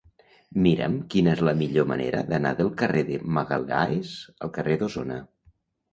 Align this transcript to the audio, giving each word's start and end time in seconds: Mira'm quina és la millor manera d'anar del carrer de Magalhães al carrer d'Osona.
Mira'm 0.67 0.95
quina 1.15 1.31
és 1.33 1.43
la 1.49 1.53
millor 1.59 1.85
manera 1.91 2.23
d'anar 2.31 2.55
del 2.61 2.71
carrer 2.81 3.03
de 3.13 3.19
Magalhães 3.39 4.15
al 4.47 4.53
carrer 4.57 4.79
d'Osona. 4.85 5.21